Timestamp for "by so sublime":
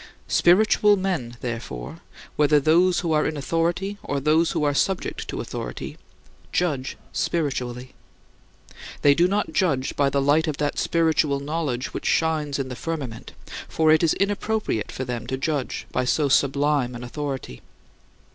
15.91-16.95